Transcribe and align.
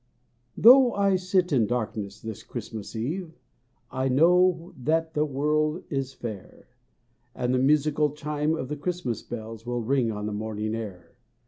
HOUGH 0.59 0.93
I 0.95 1.15
sit 1.15 1.51
in 1.51 1.67
darkness 1.67 2.19
this 2.19 2.41
Christmas 2.41 2.95
eve, 2.95 3.33
I 3.91 4.09
know 4.09 4.73
that 4.75 5.13
the 5.13 5.25
world 5.25 5.83
is 5.91 6.11
fair, 6.11 6.69
And 7.35 7.53
the 7.53 7.59
musical 7.59 8.09
chime 8.09 8.55
of 8.55 8.67
the 8.67 8.77
Christmas 8.77 9.21
bells 9.21 9.63
Will 9.63 9.83
ring 9.83 10.11
on 10.11 10.25
the 10.25 10.33
morning 10.33 10.73
air. 10.73 11.13